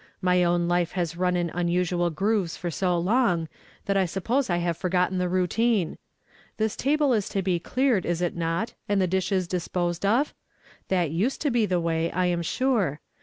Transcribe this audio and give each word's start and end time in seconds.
My 0.19 0.43
own 0.43 0.67
life 0.67 0.93
has 0.93 1.15
run 1.15 1.35
in 1.35 1.49
umisnal 1.51 2.09
grooves 2.15 2.57
for 2.57 2.71
so 2.71 2.97
long 2.97 3.47
that 3.85 3.95
I 3.95 4.05
suppose 4.07 4.49
I 4.49 4.57
have 4.57 4.75
forgotten 4.75 5.19
the 5.19 5.29
ro\.tinu. 5.29 5.95
This 6.57 6.75
table 6.75 7.13
is 7.13 7.29
to 7.29 7.43
be 7.43 7.59
elearcd, 7.59 8.05
is 8.05 8.19
it 8.19 8.35
not, 8.35 8.73
and 8.89 8.99
the 8.99 9.07
dislios 9.07 9.47
disposed 9.47 10.03
of? 10.03 10.33
That 10.87 11.11
used 11.11 11.39
to 11.41 11.51
be 11.51 11.67
the 11.67 11.79
way, 11.79 12.11
I 12.11 12.25
am 12.25 12.41
sure. 12.41 12.99